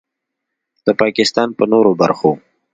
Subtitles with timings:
[0.85, 2.31] د پاکستان په نورو برخو